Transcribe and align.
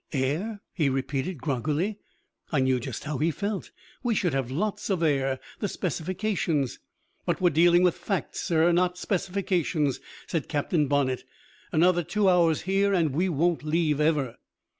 "Air?" 0.13 0.61
he 0.73 0.89
repeated 0.89 1.37
groggily 1.43 1.99
I 2.51 2.59
knew 2.59 2.79
just 2.79 3.03
how 3.03 3.19
he 3.19 3.29
felt 3.29 3.69
"We 4.01 4.15
should 4.15 4.33
have 4.33 4.49
lots 4.49 4.89
of 4.89 5.03
air. 5.03 5.39
The 5.59 5.67
specifications" 5.67 6.79
"But 7.27 7.39
we're 7.39 7.51
dealing 7.51 7.83
with 7.83 7.93
facts, 7.99 8.49
not 8.49 8.97
specifications, 8.97 9.97
sir," 9.97 10.01
said 10.25 10.49
Captain 10.49 10.87
Bonnett. 10.89 11.23
"Another 11.71 12.01
two 12.01 12.27
hours 12.29 12.63
here 12.63 12.95
and 12.95 13.13
we 13.13 13.29
won't 13.29 13.61
leave 13.63 14.01
ever." 14.01 14.37